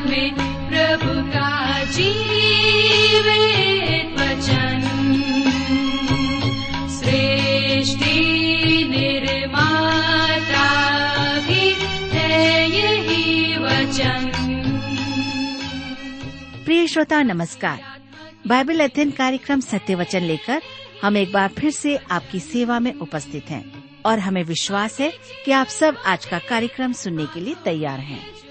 [0.00, 0.34] में
[0.68, 1.54] प्रभु का
[16.64, 17.82] प्रिय श्रोता, नमस्कार।
[18.46, 20.62] बाइबल अध्ययन कार्यक्रम सत्य वचन लेकर
[21.02, 25.12] हम एक बार फिर से आपकी सेवा में उपस्थित हैं और हमें विश्वास है
[25.44, 28.43] कि आप सब आज का कार्यक्रम सुनने के लिए तैयार हैं।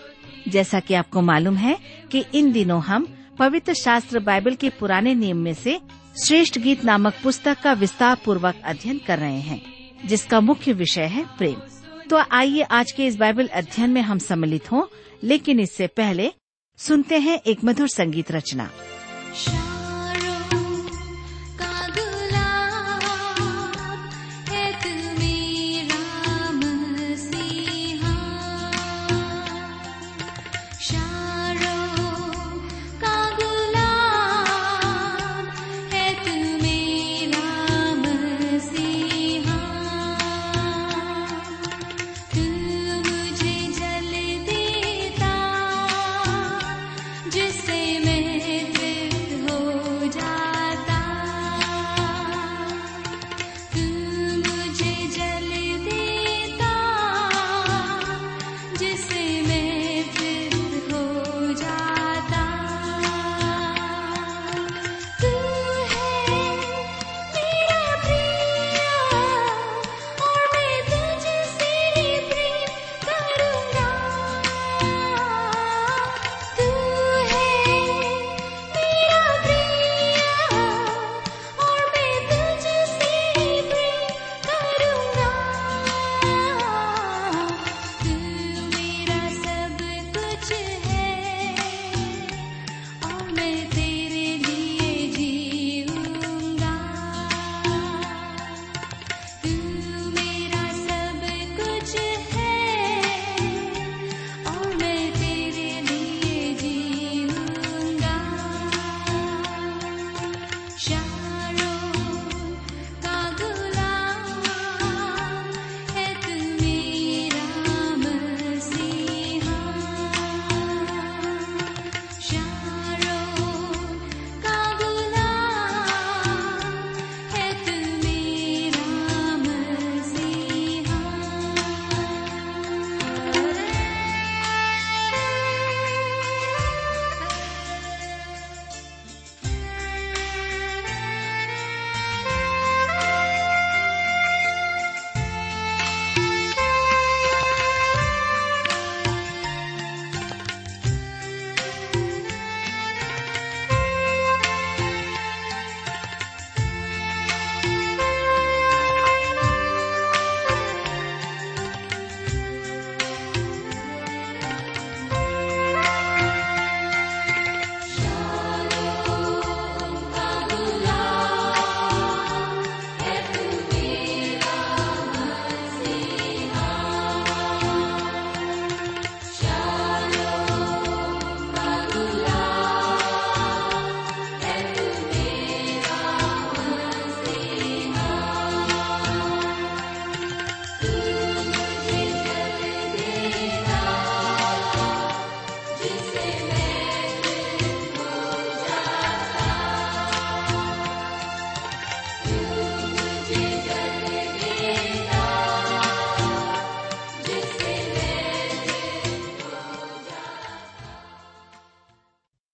[0.48, 1.78] जैसा कि आपको मालूम है
[2.12, 3.08] कि इन दिनों हम
[3.40, 5.80] पवित्र शास्त्र बाइबल के पुराने नियम में से
[6.26, 9.62] श्रेष्ठ गीत नामक पुस्तक का विस्तार पूर्वक अध्ययन कर रहे हैं,
[10.06, 11.62] जिसका मुख्य विषय है प्रेम।
[12.10, 14.84] तो आइए आज के इस बाइबल अध्ययन में हम सम्मिलित हों,
[15.24, 16.32] लेकिन इससे पहले
[16.80, 18.70] सुनते हैं एक मधुर संगीत रचना।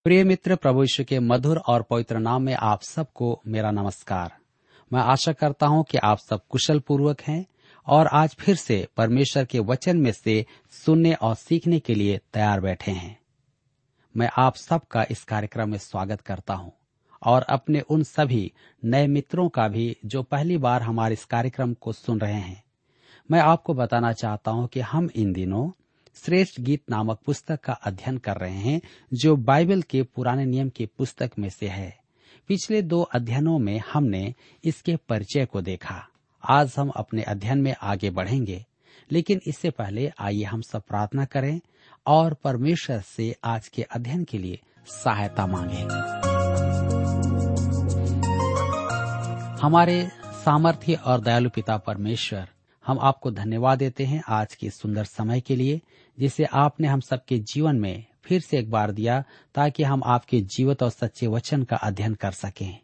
[0.09, 4.31] प्रिय मित्र प्रभु यीशु के मधुर और पवित्र नाम में आप सबको मेरा नमस्कार।
[4.93, 7.45] मैं आशा करता हूँ कि आप सब कुशल पूर्वक हैं
[7.87, 12.59] और आज फिर से परमेश्वर के वचन में से सुनने और सीखने के लिए तैयार
[12.59, 13.19] बैठे हैं।
[14.17, 16.71] मैं आप सबका इस कार्यक्रम में स्वागत करता हूँ
[17.25, 18.53] और अपने उन सभी
[18.85, 22.63] नए मित्रों का भी जो पहली बार हमारे इस कार्यक्रम को सुन रहे हैं।
[23.31, 25.78] मैं आपको बताना चाहता हूँ कि हम इन दिनों
[26.25, 28.81] श्रेष्ठ गीत नामक पुस्तक का अध्ययन कर रहे हैं,
[29.13, 31.99] जो बाइबल के पुराने नियम की पुस्तक में से है।
[32.47, 36.07] पिछले दो अध्ययनों में हमने इसके परिचय को देखा।
[36.49, 38.65] आज हम अपने अध्ययन में आगे बढ़ेंगे,
[39.11, 41.59] लेकिन इससे पहले आइए हम सब प्रार्थना करें
[42.07, 45.81] और परमेश्वर से आज के अध्ययन के लिए सहायता मांगे।
[49.61, 50.07] हमारे
[50.45, 52.47] सामर्थ्य और दयालु पिता परमेश्वर
[52.89, 55.81] हम आपको धन्यवाद देते हैं आज के सुंदर समय के लिए,
[56.19, 59.23] जिसे आपने हम सबके जीवन में फिर से एक बार दिया
[59.55, 62.79] ताकि हम आपके जीवित और सच्चे वचन का अध्ययन कर सकें।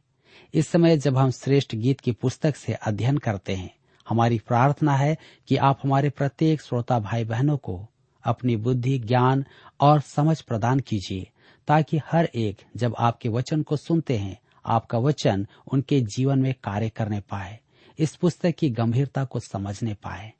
[0.54, 3.74] इस समय जब हम श्रेष्ठ गीत की पुस्तक से अध्ययन करते हैं,
[4.10, 5.18] हमारी प्रार्थना है
[5.48, 7.88] कि आप हमारे प्रत्येक श्रोता भाई बहनों को
[8.24, 9.46] अपनी बुद्धि, ज्ञान
[9.80, 11.30] और समझ प्रदान कीजिए
[11.68, 16.90] ताकि हर एक जब आपके वचन को सुनते हैं, आपका वचन उनके जीवन में कार्य
[16.90, 17.60] करने पाए।
[18.00, 20.34] इस पुस्तक की गंभीरता को समझने पाए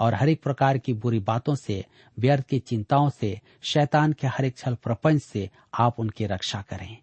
[0.00, 1.84] और हर एक प्रकार की बुरी बातों से
[2.18, 6.96] व्यर्थ की चिंताओं से शैतान के हर एक छल प्रपंच से आप उनकी रक्षा करें।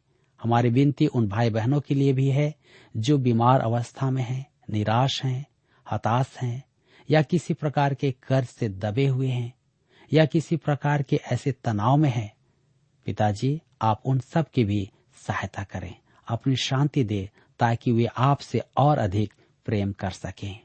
[0.43, 2.55] हमारी विनती उन भाई बहनों के लिए भी है
[2.97, 5.45] जो बीमार अवस्था में हैं, निराश हैं,
[5.91, 6.63] हताश हैं
[7.09, 9.53] या किसी प्रकार के कर्ज से दबे हुए हैं
[10.13, 12.33] या किसी प्रकार के ऐसे तनाव में हैं।
[13.05, 14.91] पिताजी आप उन सब की भी
[15.27, 15.95] सहायता करें।
[16.27, 19.33] अपनी शांति दे ताकि वे आपसे और अधिक
[19.65, 20.59] प्रेम कर सकें।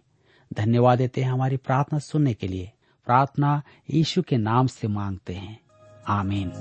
[0.53, 2.73] धन्यवाद देते हैं हमारी प्रार्थना सुनने के लिए।
[3.07, 5.61] प्रार्थना यीशु के नाम से मांगते हैं।
[6.09, 6.53] आमीन।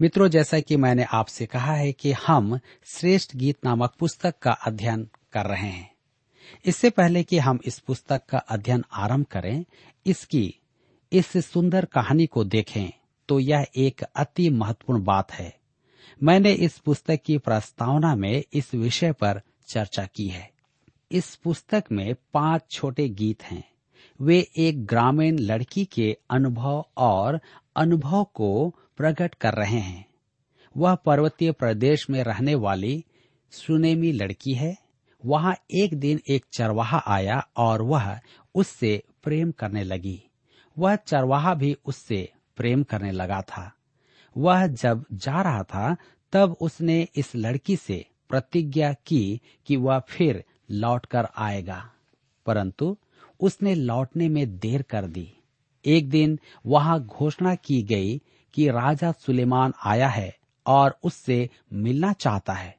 [0.00, 5.08] मित्रों, जैसा कि मैंने आपसे कहा है कि हम श्रेष्ठ गीत नामक पुस्तक का अध्ययन
[5.32, 5.94] कर रहे हैं।
[6.64, 9.64] इससे पहले कि हम इस पुस्तक का अध्ययन आरंभ करें,
[10.06, 10.54] इसकी,
[11.12, 12.92] इस सुंदर कहानी को देखें
[13.28, 15.55] तो यह एक अति महत्वपूर्ण बात है।
[16.22, 20.50] मैंने इस पुस्तक की प्रस्तावना में इस विषय पर चर्चा की है।
[21.12, 23.64] इस पुस्तक में पाँच छोटे गीत हैं।
[24.20, 27.40] वे एक ग्रामीण लड़की के अनुभव और
[27.76, 30.06] अनुभव को प्रकट कर रहे हैं।
[30.76, 33.04] वह पर्वतीय प्रदेश में रहने वाली
[33.50, 34.76] सुनेमी लड़की है।
[35.24, 38.20] वहाँ एक दिन एक चरवाहा आया और वह
[38.54, 40.22] उससे प्रेम करने लगी।
[40.78, 43.72] वह चरवाहा भी उससे प्रेम करने लगा था।
[44.36, 45.96] वह जब जा रहा था,
[46.32, 51.90] तब उसने इस लड़की से प्रतिज्ञा की कि वह फिर लौटकर आएगा।
[52.46, 52.96] परंतु
[53.40, 55.32] उसने लौटने में देर कर दी।
[55.84, 58.22] एक दिन वहाँ घोषणा की गई
[58.54, 60.36] कि राजा सुलेमान आया है
[60.66, 62.78] और उससे मिलना चाहता है।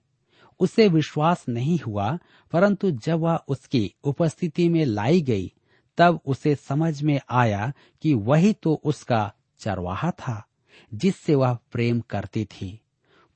[0.59, 2.19] उसे विश्वास नहीं हुआ,
[2.51, 5.53] परंतु जब वह उसकी उपस्थिति में लाई गई,
[5.97, 10.46] तब उसे समझ में आया कि वही तो उसका चरवाहा था।
[10.93, 12.81] जिससे वह प्रेम करती थी।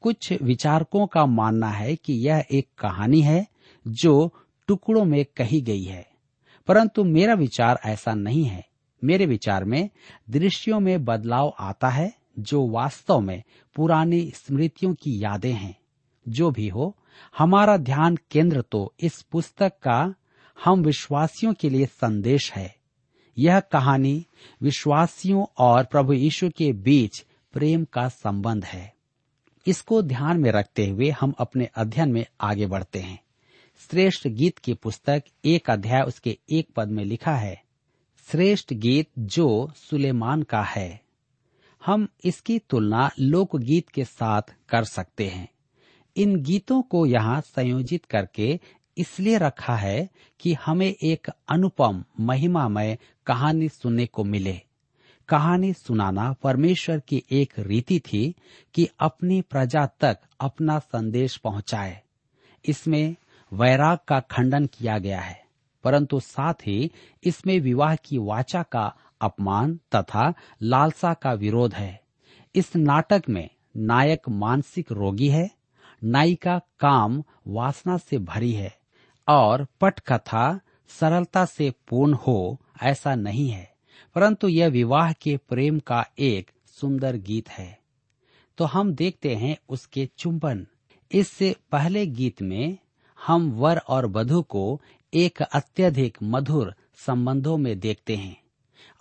[0.02, 3.48] कुछ विचारकों का मानना है कि यह एक कहानी है
[3.88, 4.34] जो
[4.68, 6.10] टुकड़ों में कही गई है।
[6.68, 8.68] परंतु मेरा विचार ऐसा नहीं है।
[9.04, 9.90] मेरे विचार में
[10.30, 13.44] दृश्यों में बदलाव आता है जो वास्तव में
[13.76, 15.78] पुरानी स्मृतियों की यादें हैं।
[16.28, 16.98] जो भी हो,
[17.38, 20.14] हमारा ध्यान केंद्र तो इस पुस्तक का
[20.66, 22.76] हम विश्वासियों के लिए संदेश है।
[23.38, 24.26] यह कहानी
[24.62, 28.94] विश्वासियों और प्रभु यीशु के बीच प्रेम का संबंध है।
[29.66, 33.20] इसको ध्यान में रखते हुए हम अपने अध्ययन में आगे बढ़ते हैं।
[33.92, 37.62] श्रेष्ठ गीत की पुस्तक एक अध्याय उसके एक पद में लिखा है,
[38.28, 41.02] श्रेष्ठ गीत जो सुलेमान का है।
[41.82, 45.48] हम इसकी तुलना लोकगीत के साथ कर सकते हैं।
[46.16, 48.60] इन गीतों को यहाँ संयोजित करके
[48.98, 50.10] इसलिए रखा है
[50.40, 54.62] कि हमें एक अनुपम, महिमामय कहानी सुनने को मिले।
[55.32, 58.24] कहानी सुनाना परमेश्वर की एक रीति थी
[58.76, 62.02] कि अपनी प्रजा तक अपना संदेश पहुँचाए।
[62.66, 63.16] इसमें
[63.52, 65.40] वैराग का खंडन किया गया है,
[65.84, 66.92] परंतु साथ ही
[67.24, 68.84] इसमें विवाह की वाचा का
[69.22, 72.02] अपमान तथा लालसा का विरोध है।
[72.56, 75.50] इस नाटक में नायक मानसिक रोगी है,
[76.04, 78.78] नायिका काम वासना से भरी है
[79.28, 80.60] और पटकथा
[80.90, 83.71] सरलता से पूर्ण हो ऐसा नहीं है।
[84.16, 87.80] परंतु यह विवाह के प्रेम का एक सुंदर गीत है।
[88.58, 90.68] तो हम देखते हैं उसके चुंबन।
[91.12, 92.78] इससे पहले गीत में
[93.26, 94.82] हम वर और वधु को
[95.14, 98.42] एक अत्यधिक मधुर संबंधों में देखते हैं।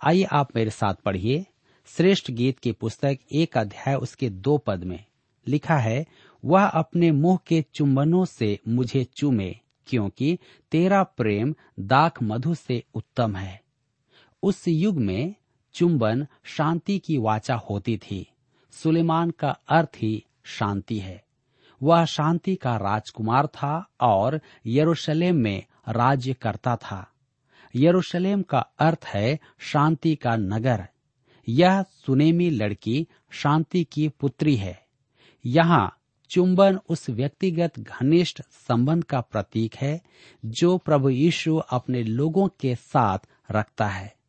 [0.01, 1.45] आइए आप मेरे साथ पढ़िए।
[1.85, 5.05] श्रेष्ठ गीत की पुस्तक एक अध्याय उसके दो पद में
[5.47, 6.05] लिखा है,
[6.45, 9.55] वह अपने मुँह के चुंबनों से मुझे चूमे,
[9.87, 10.39] क्योंकि
[10.71, 13.61] तेरा प्रेम दाख मधु से उत्तम है।
[14.43, 15.35] उस युग में
[15.73, 18.31] चुंबन शांति की वाचा होती थी।
[18.71, 21.23] सुलेमान का अर्थ ही शांति है।
[21.83, 27.07] वह शांति का राजकुमार था और यरूशलेम में राज्य करता था।
[27.75, 30.87] यरूशलेम का अर्थ है शांति का नगर।
[31.47, 34.85] यह सुनेमी लड़की शांति की पुत्री है।
[35.45, 35.97] यहाँ
[36.29, 40.01] चुंबन उस व्यक्तिगत घनिष्ठ संबंध का प्रतीक है,
[40.45, 43.19] जो प्रभु यीशु अपने लोगों के साथ
[43.51, 44.20] रखता है।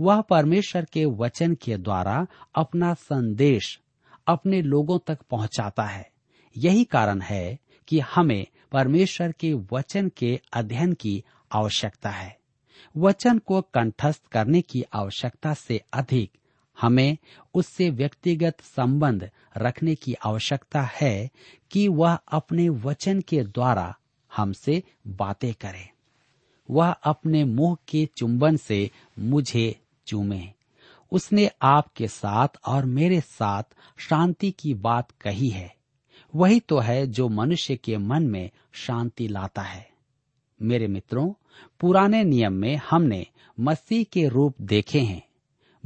[0.00, 3.80] वह परमेश्वर के वचन के द्वारा अपना संदेश
[4.26, 6.10] अपने लोगों तक पहुंचाता है।
[6.56, 12.38] यही कारण है कि हमें परमेश्वर के वचन के अध्ययन की आवश्यकता है।
[12.96, 16.32] वचन को कंठस्थ करने की आवश्यकता से अधिक
[16.80, 17.18] हमें
[17.54, 21.30] उससे व्यक्तिगत संबंध रखने की आवश्यकता है
[21.70, 23.96] कि वह अपने वचन के द्वारा
[24.36, 25.90] हमसे बातें करे।
[26.70, 30.48] वह अपने मुँह के चुंबन से मुझे चूमे
[31.12, 33.62] उसने आपके साथ और मेरे साथ
[33.98, 35.74] शांति की बात कही है।
[36.34, 39.90] वही तो है जो मनुष्य के मन में शांति लाता है।
[40.62, 41.32] मेरे मित्रों,
[41.80, 43.26] पुराने नियम में हमने
[43.60, 45.22] मसीह के रूप देखे हैं।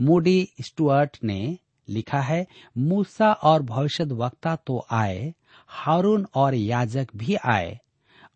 [0.01, 2.47] मूडी स्टुअर्ट ने लिखा है,
[2.79, 5.35] मूसा और भविष्य वक्ता तो आए,
[5.69, 7.81] हारून और याजक भी आए,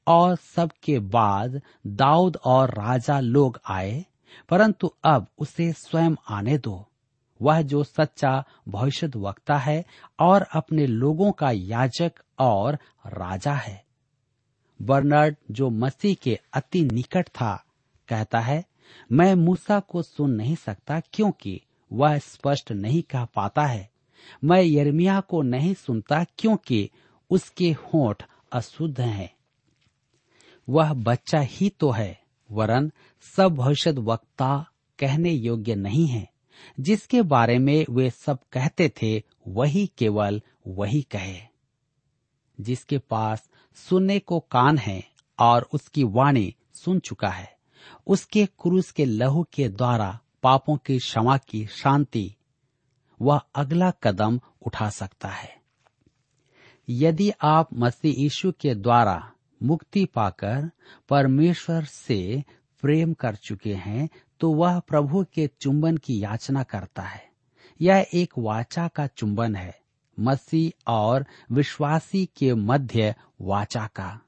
[0.06, 4.04] और सबके बाद दाऊद और राजा लोग आए
[4.48, 6.88] परंतु अब उसे स्वयं आने दो।
[7.42, 9.84] वह जो सच्चा भविष्य वक्ता है
[10.20, 12.74] और अपने लोगों का याजक और
[13.06, 13.84] राजा है।
[14.82, 17.64] बर्नर्ड, जो मसीह के अति निकट था,
[18.08, 18.64] कहता है,
[19.12, 23.90] मैं मूसा को सुन नहीं सकता क्योंकि वह स्पष्ट नहीं कह पाता है।
[24.44, 26.90] मैं यर्मिया को नहीं सुनता क्योंकि
[27.30, 29.36] उसके होठ अशुद्ध हैं।
[30.68, 32.92] वह बच्चा ही तो है। वरन
[33.36, 36.30] सब भविष्य वक्ता कहने योग्य नहीं है,
[36.80, 41.40] जिसके बारे में वे सब कहते थे, वही केवल वही कहे।
[42.60, 47.56] जिसके पास सुनने को कान है और उसकी वाणी सुन चुका है,
[48.06, 52.36] उसके क्रूस के लहू के द्वारा पापों की क्षमा की शांति
[53.22, 55.56] वह अगला कदम उठा सकता है।
[56.88, 59.32] यदि आप मसीह यीशु के द्वारा
[59.62, 60.70] मुक्ति पाकर
[61.08, 62.44] परमेश्वर से
[62.82, 64.08] प्रेम कर चुके हैं
[64.40, 67.24] तो वह प्रभु के चुंबन की याचना करता है।
[67.80, 69.74] यह एक वाचा का चुंबन है,
[70.20, 74.20] मसीह और विश्वासी के मध्य वाचा का।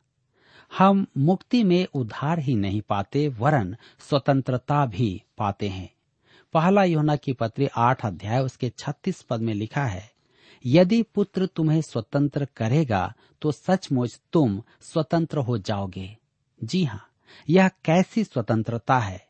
[0.78, 5.90] हम मुक्ति में उधार ही नहीं पाते, वरन स्वतंत्रता भी पाते हैं।
[6.54, 10.17] पहला योना की पत्री आठ अध्याय, उसके छत्तीस पद में लिखा है
[10.66, 13.12] यदि पुत्र तुम्हें स्वतंत्र करेगा
[13.42, 16.16] तो सचमुच तुम स्वतंत्र हो जाओगे।
[16.64, 17.04] जी हाँ
[17.48, 19.26] यह कैसी स्वतंत्रता है?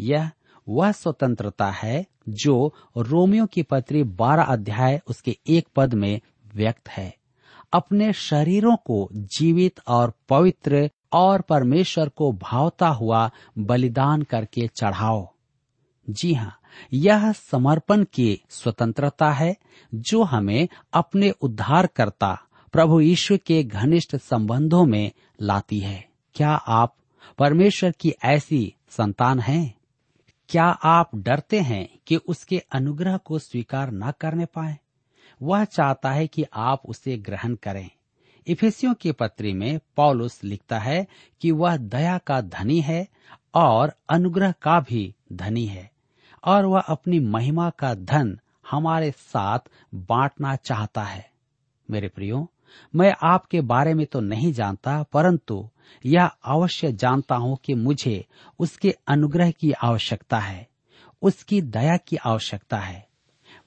[0.00, 0.30] यह
[0.68, 6.20] वह स्वतंत्रता है जो रोमियो की पत्री बारह अध्याय उसके एक पद में
[6.54, 7.14] व्यक्त है।
[7.72, 15.28] अपने शरीरों को जीवित और पवित्र और परमेश्वर को भावता हुआ बलिदान करके चढ़ाओ।
[16.10, 16.57] जी हाँ
[16.92, 19.56] यह समर्पण की स्वतंत्रता है,
[19.94, 26.96] जो हमें अपने उद्धारकर्ता प्रभु ईश्वर के घनिष्ठ संबंधों में लाती है। क्या आप
[27.38, 29.74] परमेश्वर की ऐसी संतान हैं?
[30.48, 34.78] क्या आप डरते हैं कि उसके अनुग्रह को स्वीकार न करने पाए?
[35.42, 37.90] वह चाहता है कि आप उसे ग्रहण करें।
[38.46, 41.06] इफिसियों की पत्री में पॉलुस लिखता है
[41.40, 43.08] कि वह दया का धनी है
[43.54, 45.90] और अनुग्रह का भी धनी है।
[46.44, 48.38] और वह अपनी महिमा का धन
[48.70, 49.58] हमारे साथ
[49.94, 51.30] बांटना चाहता है।
[51.90, 52.50] मेरे प्रियो,
[52.94, 55.68] मैं आपके बारे में तो नहीं जानता, परंतु
[56.06, 58.24] यह अवश्य जानता हूँ कि मुझे
[58.58, 60.66] उसके अनुग्रह की आवश्यकता है,
[61.22, 63.06] उसकी दया की आवश्यकता है।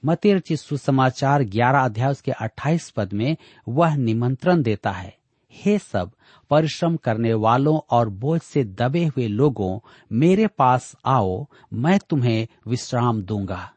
[0.04, 3.36] मतिरचित सुसमाचार ग्यारह अध्याय उसके अट्ठाईस पद में
[3.68, 5.21] वह निमंत्रण देता है।
[5.52, 6.10] हे सब,
[6.50, 9.78] परिश्रम करने वालों और बोझ से दबे हुए लोगों,
[10.12, 13.72] मेरे पास आओ, मैं तुम्हें विश्राम दूँगा।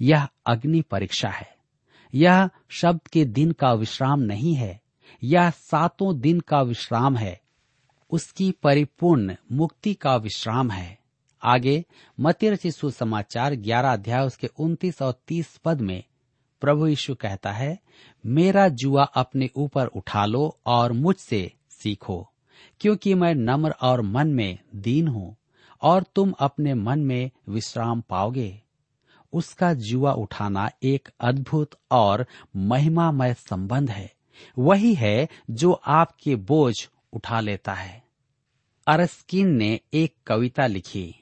[0.00, 1.56] यह अग्नि परीक्षा है।
[2.14, 4.80] यह शब्द के दिन का विश्राम नहीं है।
[5.22, 7.40] यह सातों दिन का विश्राम है।
[8.10, 10.98] उसकी परिपूर्ण मुक्ति का विश्राम है।
[11.42, 11.84] आगे
[12.20, 16.04] मतिर शिशु समाचार ग्यारह अध्याय उसके उन्तीस और तीस पद में
[16.60, 17.78] प्रभु यीशु कहता है,
[18.26, 22.30] मेरा जुआ अपने ऊपर उठा लो और मुझसे सीखो,
[22.80, 25.36] क्योंकि मैं नम्र और मन में दीन हूँ,
[25.82, 28.62] और तुम अपने मन में विश्राम पाओगे।
[29.32, 34.12] उसका जुआ उठाना एक अद्भुत और महिमामय संबंध है।
[34.58, 36.74] वही है जो आपके बोझ
[37.12, 38.04] उठा लेता है।
[38.86, 41.14] अरस्किन ने एक कविता लिखी।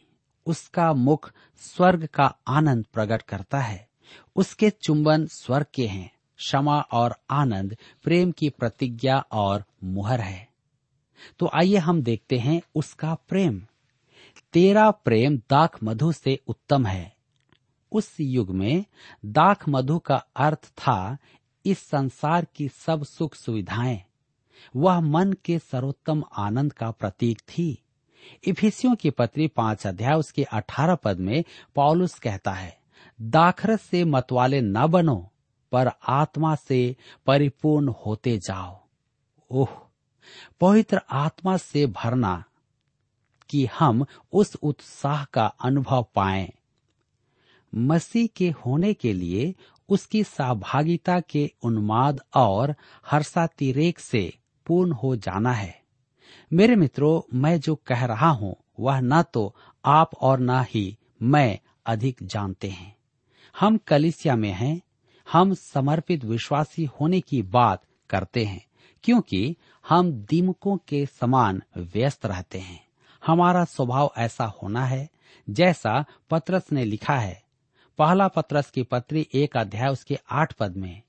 [0.47, 3.92] उसका मुख स्वर्ग का आनंद प्रकट करता है।
[4.37, 10.49] उसके चुंबन स्वर्ग के हैं। क्षमा और आनंद प्रेम की प्रतिज्ञा और मुहर है।
[11.39, 13.67] तो आइए हम देखते हैं उसका प्रेम।
[14.53, 17.17] तेरा प्रेम दाख मधु से उत्तम है।
[17.93, 18.85] उस युग में
[19.25, 21.19] दाख मधु का अर्थ था
[21.67, 24.03] इस संसार की सब सुख सुविधाएँ।
[24.77, 27.83] वह मन के सर्वोत्तम आनंद का प्रतीक थी।
[28.45, 32.82] इफिसियों की पत्री पाँच अध्याय उसके अठारह पद में पॉलुस कहता है
[33.21, 35.33] दाखरस से मतवाले न बनो,
[35.73, 38.81] पर आत्मा से परिपूर्ण होते जाओ।
[39.51, 39.69] ओह,
[40.61, 42.45] पवित्र आत्मा से भरना
[43.51, 46.53] कि हम उस उत्साह का अनुभव पाएँ।
[47.75, 49.55] मसीह के होने के लिए
[49.89, 52.75] उसकी सहभागिता के उन्माद और
[53.07, 55.83] हर्षातिरेक से पूर्ण हो जाना है।
[56.53, 59.55] मेरे मित्रों, मैं जो कह रहा हूँ, वह न तो
[59.85, 63.02] आप और न ही मैं अधिक जानते हैं।
[63.61, 64.81] हम कलिसिया में हैं,
[65.33, 68.67] हम समर्पित विश्वासी होने की बात करते हैं,
[69.03, 69.57] क्योंकि
[69.89, 72.87] हम दीमकों के समान व्यस्त रहते हैं।
[73.27, 75.11] हमारा स्वभाव ऐसा होना है,
[75.51, 77.43] जैसा पत्रस ने लिखा है।
[77.99, 81.03] पहला पत्रस की पत्री एक अध्याय उसके आठ पद में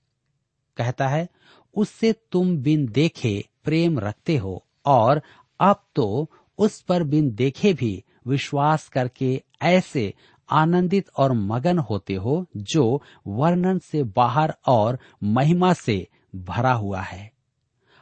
[0.77, 1.27] कहता है,
[1.75, 5.21] उससे तुम बिन देखे प्रेम रखते हो, और
[5.59, 10.13] अब तो उस पर बिन देखे भी विश्वास करके ऐसे
[10.49, 17.31] आनंदित और मगन होते हो, जो वर्णन से बाहर और महिमा से भरा हुआ है।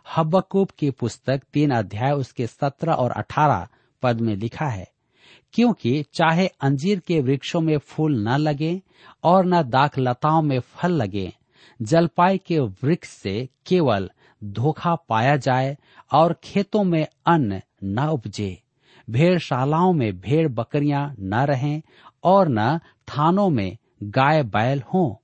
[0.05, 3.67] हब्बकूब की पुस्तक तीन अध्याय उसके सत्रह और अठारह
[4.03, 4.88] पद में लिखा है,
[5.53, 8.81] क्योंकि चाहे अंजीर के वृक्षों में फूल न लगे
[9.24, 11.31] और न दाख लताओं में फल लगे,
[11.79, 14.10] जलपाई के वृक्ष से केवल
[14.41, 15.77] धोखा पाया जाए
[16.12, 18.57] और खेतों में अन्न न उपजे,
[19.10, 21.81] भेड़शालाओं में भेड़ बकरियाँ न रहें
[22.24, 25.16] और न थानों में गाय बैल हों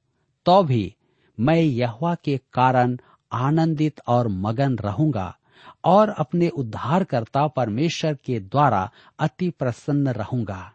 [0.46, 0.96] तो भी
[1.40, 2.98] मैं यहवा के कारण
[3.32, 5.38] आनंदित और मगन रहूँगा
[5.86, 10.72] और अपने उद्धारकर्ता परमेश्वर के द्वारा अति प्रसन्न रहूँगा।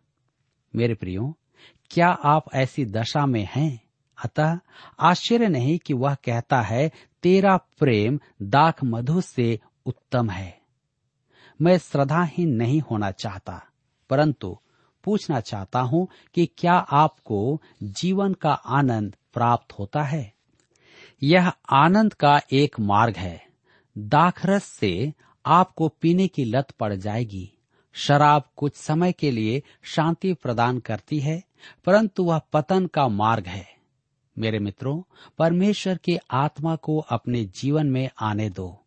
[0.76, 1.36] मेरे प्रियो,
[1.90, 3.80] क्या आप ऐसी दशा में हैं?
[4.24, 4.58] अतः
[5.00, 6.90] आश्चर्य नहीं कि वह कहता है,
[7.22, 10.60] तेरा प्रेम दाख मधु से उत्तम है।
[11.60, 13.62] मैं श्रद्धाहीन नहीं होना चाहता,
[14.10, 14.58] परंतु
[15.04, 20.32] पूछना चाहता हूँ कि क्या आपको जीवन का आनंद प्राप्त होता है?
[21.22, 23.46] यह आनंद का एक मार्ग है।
[23.98, 25.14] दाखरस से
[25.46, 27.52] आपको पीने की लत पड़ जाएगी।
[27.92, 31.42] शराब कुछ समय के लिए शांति प्रदान करती है,
[31.84, 33.76] परंतु वह पतन का मार्ग है।
[34.38, 35.02] मेरे मित्रों,
[35.38, 38.84] परमेश्वर के आत्मा को अपने जीवन में आने दो।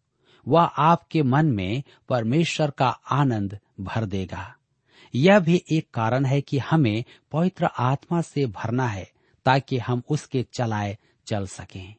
[0.47, 4.54] वह आपके मन में परमेश्वर का आनंद भर देगा।
[5.15, 9.11] यह भी एक कारण है कि हमें पवित्र आत्मा से भरना है,
[9.45, 10.97] ताकि हम उसके चलाए
[11.27, 11.95] चल सकें।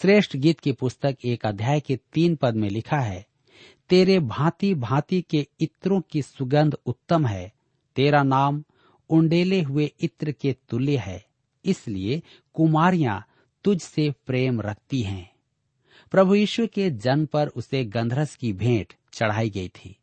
[0.00, 3.26] श्रेष्ठ गीत की पुस्तक एक अध्याय के तीन पद में लिखा है,
[3.88, 7.52] तेरे भांति भांति के इत्रों की सुगंध उत्तम है,
[7.96, 8.64] तेरा नाम
[9.10, 11.24] उंडेले हुए इत्र के तुल्य है,
[11.64, 12.22] इसलिए
[12.54, 13.24] कुमारियाँ
[13.64, 15.30] तुझसे प्रेम रखती हैं।
[16.10, 19.96] प्रभु यीशु के जन्म पर उसे गंधरस की भेंट चढ़ाई गई थी।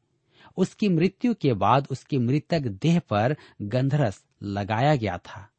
[0.57, 5.49] उसकी मृत्यु के बाद उसके मृतक देह पर गंधरस लगाया गया था।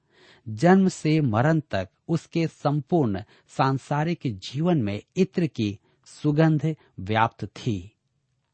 [0.48, 7.92] जन्म से मरण तक उसके संपूर्ण सांसारिक जीवन में इत्र की सुगंध व्याप्त थी।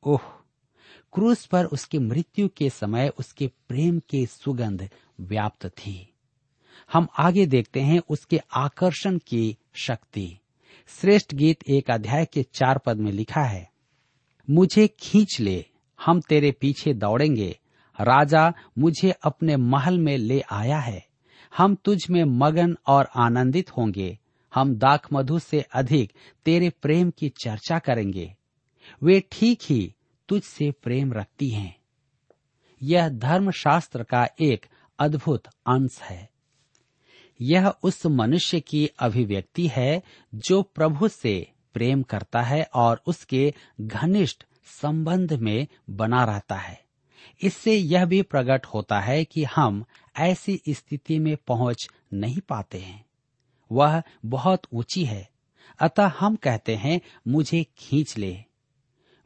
[0.02, 0.22] ओह!
[1.12, 4.88] क्रूस पर उसकी मृत्यु के समय उसके प्रेम की सुगंध
[5.20, 6.12] व्याप्त थी।
[6.92, 10.38] हम आगे देखते हैं उसके आकर्षण की शक्ति।
[10.88, 13.70] श्रेष्ठ गीत एक अध्याय के चार पद में लिखा है,
[14.50, 15.64] मुझे खींच ले
[16.04, 17.58] हम तेरे पीछे दौड़ेंगे।
[18.00, 21.06] राजा मुझे अपने महल में ले आया है।
[21.56, 24.18] हम तुझ में मगन और आनंदित होंगे।
[24.54, 26.12] हम दाख मधु से अधिक
[26.44, 28.34] तेरे प्रेम की चर्चा करेंगे।
[29.02, 29.94] वे ठीक ही
[30.28, 31.76] तुझसे प्रेम रखती हैं।
[32.82, 34.66] यह धर्मशास्त्र का एक
[34.98, 36.30] अद्भुत अंश है।
[37.40, 40.02] यह उस मनुष्य की अभिव्यक्ति है
[40.34, 46.84] जो प्रभु से प्रेम करता है और उसके घनिष्ठ संबंध में बना रहता है।
[47.42, 49.84] इससे यह भी प्रकट होता है कि हम
[50.16, 53.04] ऐसी स्थिति में पहुँच नहीं पाते हैं।
[53.70, 55.28] वह बहुत ऊँची है,
[55.80, 58.36] अतः हम कहते हैं, मुझे खींच ले।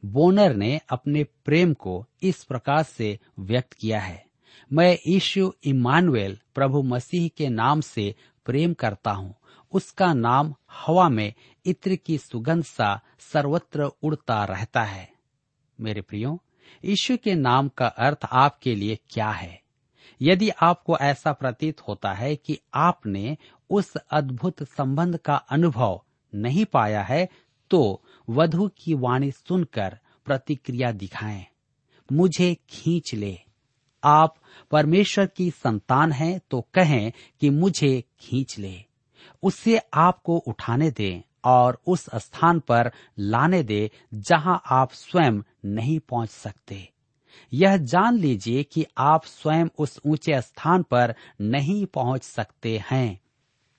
[0.02, 4.24] बोनर ने अपने प्रेम को इस प्रकार से व्यक्त किया है,
[4.72, 8.14] मैं यीशु इमानुएल प्रभु मसीह के नाम से
[8.46, 9.34] प्रेम करता हूँ।
[9.72, 11.32] उसका नाम हवा में
[11.66, 13.00] इत्र की सुगंध सा
[13.32, 15.09] सर्वत्र उड़ता रहता है।
[15.80, 16.42] मेरे प्रियो,
[16.84, 19.62] यीशु के नाम का अर्थ आपके लिए क्या है?
[20.22, 23.36] यदि आपको ऐसा प्रतीत होता है कि आपने
[23.70, 26.02] उस अद्भुत संबंध का अनुभव
[26.34, 27.28] नहीं पाया है
[27.70, 31.46] तो वधु की वाणी सुनकर प्रतिक्रिया दिखाएँ।
[32.12, 33.38] मुझे खींच ले।
[34.04, 34.34] आप
[34.70, 38.84] परमेश्वर की संतान हैं तो कहें कि मुझे खींच ले।
[39.42, 46.30] उससे आपको उठाने दें। और उस स्थान पर लाने दे जहाँ आप स्वयं नहीं पहुँच
[46.30, 46.92] सकते।
[47.52, 53.20] यह जान लीजिए कि आप स्वयं उस ऊँचे स्थान पर नहीं पहुँच सकते हैं।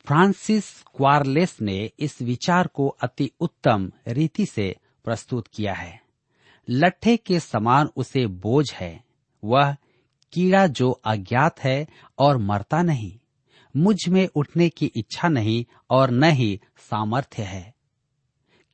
[0.05, 6.01] फ्रांसिस क्वारलेस ने इस विचार को अति उत्तम रीति से प्रस्तुत किया है।
[6.69, 9.03] लट्ठे के समान उसे बोझ है।
[9.43, 9.75] वह
[10.33, 11.87] कीड़ा जो अज्ञात है
[12.19, 13.17] और मरता नहीं
[13.77, 17.75] मुझमें उठने की इच्छा नहीं और न ही सामर्थ्य है।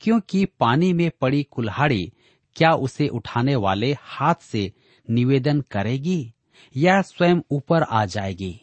[0.02, 2.14] क्योंकि पानी में पड़ी कुल्हाड़ी
[2.56, 4.74] क्या उसे उठाने वाले हाथ से
[5.10, 6.34] निवेदन करेगी
[6.78, 8.62] या स्वयं ऊपर आ जाएगी?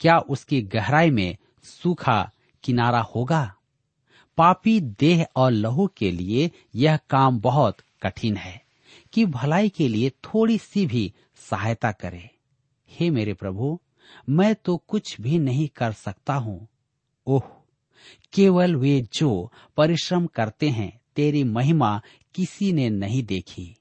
[0.00, 2.30] क्या उसकी गहराई में सूखा
[2.62, 3.54] किनारा होगा?
[4.36, 8.62] पापी देह और लहू के लिए यह काम बहुत कठिन है
[9.12, 12.30] कि भलाई के लिए थोड़ी सी भी सहायता करे।
[12.90, 13.80] हे मेरे प्रभु
[14.28, 16.68] मैं तो कुछ भी नहीं कर सकता हूँ।
[17.26, 17.42] ओह,
[18.32, 22.02] केवल वे जो परिश्रम करते हैं, तेरी महिमा
[22.34, 23.76] किसी ने नहीं देखी।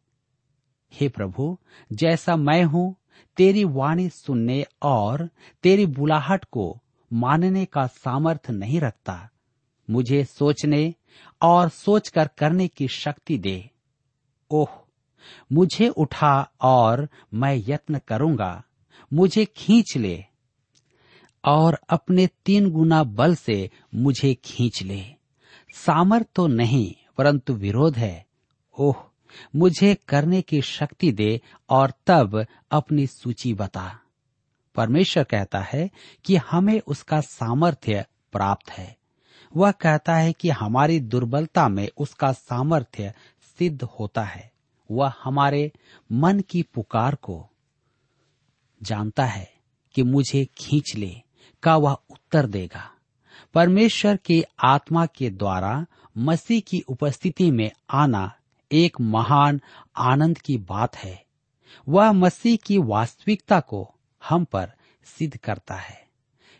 [0.94, 1.58] हे प्रभु,
[1.94, 2.96] जैसा मैं हूँ,
[3.38, 5.30] तेरी वाणी सुनने और
[5.63, 6.82] तेरी बुलाहट को
[7.13, 9.30] मानने का सामर्थ्य नहीं रखता।
[9.89, 10.96] मुझे सोचने
[11.42, 13.70] और सोचकर करने की शक्ति दे।
[14.52, 14.68] ओह,
[15.52, 18.63] मुझे उठा और मैं यत्न करूँगा।
[19.13, 20.26] मुझे खींच ले
[21.45, 25.06] और अपने तीन गुना बल से मुझे खींच ले।
[25.76, 28.26] सामर्थ तो नहीं, परंतु विरोध है।
[28.80, 28.95] ओह,
[29.56, 34.00] मुझे करने की शक्ति दे और तब अपनी सूची बता।
[34.76, 35.89] परमेश्वर कहता है
[36.26, 38.98] कि हमें उसका सामर्थ्य प्राप्त है।
[39.56, 43.13] वह कहता है कि हमारी दुर्बलता में उसका सामर्थ्य
[43.60, 44.52] सिद्ध होता है।
[44.91, 45.72] वह हमारे
[46.12, 47.50] मन की पुकार को
[48.84, 49.54] जानता है
[49.96, 51.22] कि मुझे खींच ले,
[51.63, 52.92] का वह उत्तर देगा।
[53.54, 55.86] परमेश्वर के आत्मा के द्वारा
[56.18, 58.36] मसीह की उपस्थिति में आना
[58.72, 59.62] एक महान
[59.98, 61.26] आनंद की बात है।
[61.89, 63.96] वह मसीह की वास्तविकता को
[64.30, 66.08] हम पर सिद्ध करता है।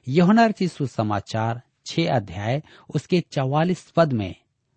[0.08, 2.64] यहुना सुसमाचार छह अध्याय,
[2.96, 4.36] उसके चौवालीस पद में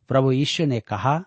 [0.09, 1.25] प्रभु ईश्वर ने कहा,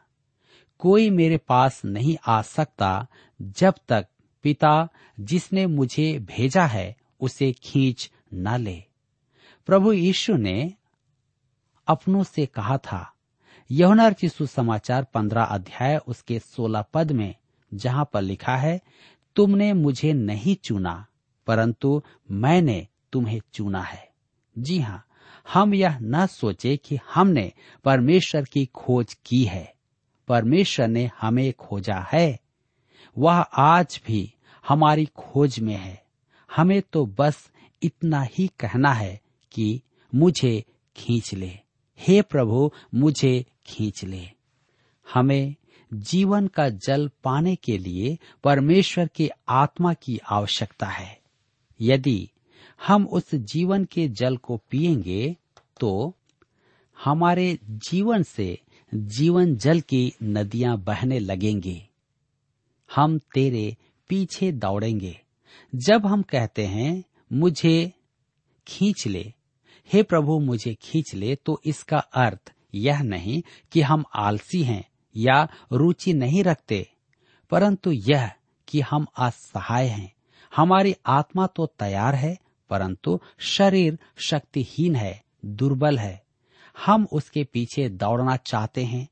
[0.79, 3.07] कोई मेरे पास नहीं आ सकता
[3.41, 4.07] जब तक
[4.45, 4.87] पिता
[5.19, 8.83] जिसने मुझे भेजा है, उसे खींच न ले।
[9.65, 10.73] प्रभु यीशु ने
[11.87, 13.13] अपनों से कहा था,
[13.71, 17.35] यहुना सुसमाचार पंद्रह अध्याय उसके सोलह पद में,
[17.73, 18.81] जहाँ पर लिखा है,
[19.35, 21.05] तुमने मुझे नहीं चुना,
[21.47, 24.09] परंतु मैंने तुम्हें चुना है।
[24.57, 25.05] जी हाँ
[25.53, 27.51] हम यह न सोचे कि हमने
[27.83, 29.73] परमेश्वर की खोज की है।
[30.27, 32.39] परमेश्वर ने हमें खोजा है
[33.17, 34.33] वह आज भी
[34.67, 36.05] हमारी खोज में है।
[36.55, 37.51] हमें तो बस
[37.83, 39.81] इतना ही कहना है कि
[40.15, 40.63] मुझे
[40.97, 41.59] खींच ले।
[41.99, 44.29] हे प्रभु, मुझे खींच ले।
[45.13, 45.55] हमें
[45.93, 51.19] जीवन का जल पाने के लिए परमेश्वर के आत्मा की आवश्यकता है।
[51.81, 52.29] यदि
[52.87, 55.35] हम उस जीवन के जल को पिएँगे
[55.79, 56.15] तो
[57.03, 58.59] हमारे जीवन से
[58.93, 61.89] जीवन जल की नदियाँ बहने लगेंगी।
[62.95, 63.75] हम तेरे
[64.09, 65.19] पीछे दौड़ेंगे।
[65.73, 67.03] जब हम कहते हैं,
[67.33, 67.91] मुझे
[68.67, 69.33] खींच ले।
[69.89, 74.83] हे प्रभु, मुझे खींच ले तो इसका अर्थ यह नहीं कि हम आलसी हैं
[75.15, 76.87] या रुचि नहीं रखते,
[77.51, 78.31] परंतु यह
[78.67, 80.11] कि हम असहाय हैं।
[80.53, 82.37] हमारी आत्मा तो तैयार है,
[82.69, 86.23] परंतु शरीर शक्तिहीन है, दुर्बल है।
[86.85, 89.07] हम उसके पीछे दौड़ना चाहते हैं,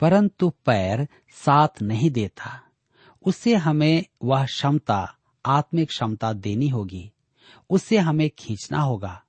[0.00, 2.60] परंतु पैर साथ नहीं देता।
[3.24, 7.10] उसे हमें वह क्षमता, आत्मिक क्षमता देनी होगी।
[7.70, 9.20] उसे हमें खींचना होगा।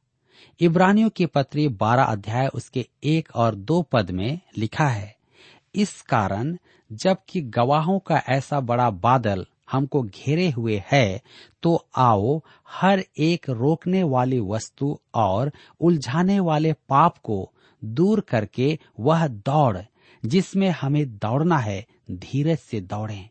[0.59, 5.15] इब्रानियों की पत्री बारह अध्याय उसके एक और दो पद में लिखा है,
[5.75, 6.57] इस कारण,
[6.91, 11.21] जबकि गवाहों का ऐसा बड़ा बादल हमको घेरे हुए है
[11.63, 17.51] तो आओ, हर एक रोकने वाली वस्तु और उलझाने वाले पाप को
[17.83, 19.77] दूर करके वह दौड़,
[20.25, 23.29] जिसमें हमें दौड़ना है, धीरज से दौड़ें।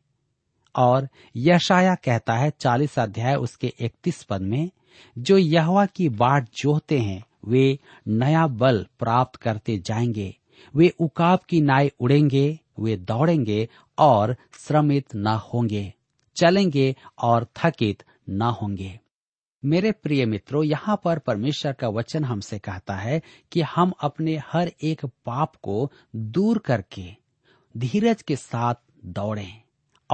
[0.77, 4.71] और यशाया कहता है, चालीस अध्याय उसके इकतीस पद में,
[5.19, 10.37] जो यहवा की बाट जोहते हैं, वे नया बल प्राप्त करते जाएँगे।
[10.77, 15.93] वे उकाब की नाई उड़ेंगे, वे दौड़ेंगे और श्रमित न होंगे,
[16.37, 19.01] चलेंगे और थकित न होंगे।
[19.65, 24.73] मेरे प्रिय मित्रों, यहाँ पर परमेश्वर का वचन हमसे कहता है कि हम अपने हर
[24.83, 27.17] एक पाप को दूर करके
[27.77, 29.63] धीरज के साथ दौड़ें।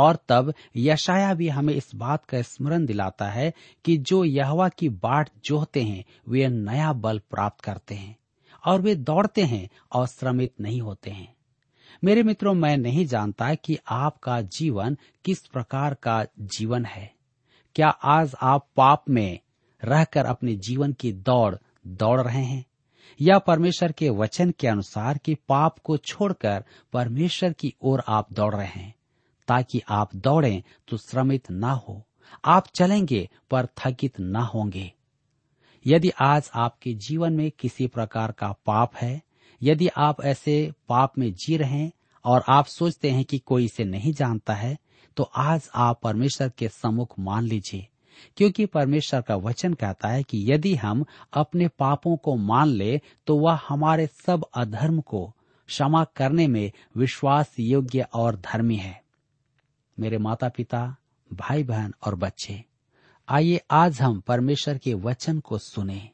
[0.01, 3.53] और तब यशाया भी हमें इस बात का स्मरण दिलाता है
[3.85, 8.17] कि जो यहवा की बाट जोहते हैं, वे नया बल प्राप्त करते हैं
[8.67, 11.37] और वे दौड़ते हैं और श्रमित नहीं होते हैं।
[12.05, 17.15] मेरे मित्रों, मैं नहीं जानता कि आपका जीवन किस प्रकार का जीवन है।
[17.75, 19.39] क्या आज आप पाप में
[19.85, 22.65] रहकर अपने जीवन की दौड़ दौड़ रहे हैं?
[23.21, 28.55] या परमेश्वर के वचन के अनुसार कि पाप को छोड़कर परमेश्वर की ओर आप दौड़
[28.55, 28.95] रहे हैं?
[29.51, 32.03] ताकि आप दौड़ें तो श्रमित ना हो।
[32.45, 34.93] आप चलेंगे पर थकित न होंगे।
[35.85, 39.21] यदि आज आपके जीवन में किसी प्रकार का पाप है,
[39.61, 41.91] यदि आप ऐसे पाप में जी रहे हैं
[42.25, 44.77] और आप सोचते हैं कि कोई इसे नहीं जानता है
[45.17, 47.87] तो आज आप परमेश्वर के सम्मुख मान लीजिए,
[48.37, 53.39] क्योंकि परमेश्वर का वचन कहता है कि यदि हम अपने पापों को मान ले तो
[53.39, 55.27] वह हमारे सब अधर्म को
[55.69, 59.01] क्षमा करने में विश्वास योग्य और धर्मी है।
[60.01, 60.97] मेरे माता पिता
[61.33, 62.65] भाई बहन और बच्चे,
[63.29, 66.11] आइए आज हम परमेश्वर के वचन को सुने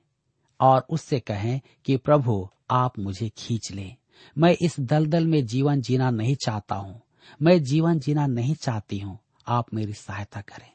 [0.61, 3.93] और उससे कहें कि प्रभु, आप मुझे खींच ले।
[4.39, 7.03] मैं इस दलदल में जीवन जीना नहीं चाहता हूँ।
[7.43, 9.19] मैं जीवन जीना नहीं चाहती हूँ।
[9.49, 10.71] आप मेरी सहायता करें।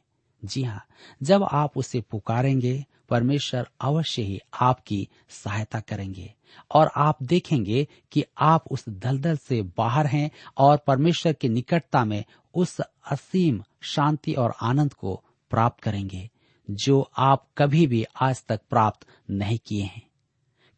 [0.46, 0.86] जी हाँ
[1.24, 6.34] जब आप उसे पुकारेंगे, परमेश्वर अवश्य ही आपकी सहायता करेंगे
[6.72, 12.24] और आप देखेंगे कि आप उस दलदल से बाहर हैं और परमेश्वर की निकटता में
[12.54, 16.30] उस असीम शांति और आनंद को प्राप्त करेंगे,
[16.70, 20.08] जो आप कभी भी आज तक प्राप्त नहीं किए हैं।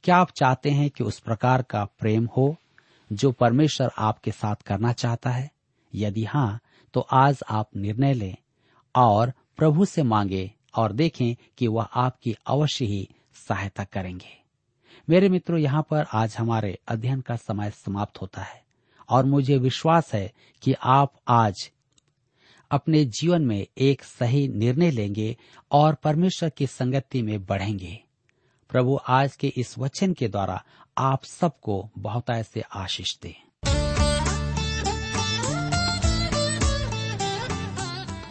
[0.04, 2.56] क्या आप चाहते हैं कि उस प्रकार का प्रेम हो,
[3.14, 5.52] जो परमेश्वर आपके साथ करना चाहता है?
[5.96, 6.60] यदि हाँ
[6.94, 8.36] तो आज आप निर्णय लें
[8.96, 13.10] और प्रभु से मांगे और देखें कि वह आपकी अवश्य ही
[13.48, 14.44] सहायता करेंगे।
[15.10, 18.63] मेरे मित्रों, यहाँ पर आज हमारे अध्ययन का समय समाप्त होता है।
[19.14, 21.72] और मुझे विश्वास है कि आप आज
[22.72, 25.38] अपने जीवन में एक सही निर्णय लेंगे
[25.72, 28.04] और परमेश्वर की संगति में बढ़ेंगे।
[28.70, 30.64] प्रभु, आज के इस वचन के द्वारा
[30.98, 33.34] आप सबको बहुत ऐसे आशीष दें।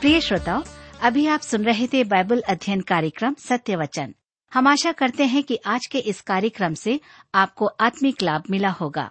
[0.01, 0.63] प्रिय श्रोताओ,
[1.03, 4.15] अभी आप सुन रहे थे बाइबल अध्ययन कार्यक्रम सत्य वचन।
[4.55, 7.01] हम आशा करते हैं कि आज के इस कार्यक्रम से
[7.35, 9.11] आपको आत्मिक लाभ मिला होगा।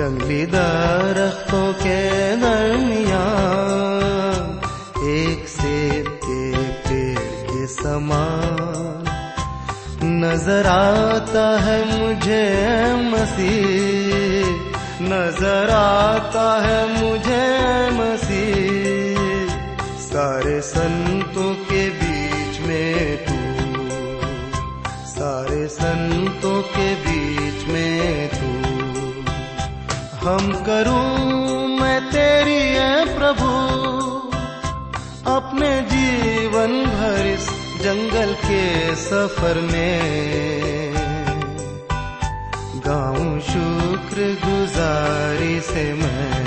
[0.00, 4.60] जंगली दरख्तों के दरमियान,
[5.06, 6.44] एक सेब के
[6.84, 7.18] पेड़
[7.50, 9.04] के समान
[10.22, 12.46] नज़र आता है मुझे
[13.10, 14.46] मसीह,
[15.12, 17.44] नज़र आता है मुझे
[18.00, 19.18] मसीह।
[20.08, 22.09] सारे संतों के बीच
[38.20, 40.92] जंगल के सफ़र में
[42.86, 46.39] गाऊं शुक्र गुजारी से मैं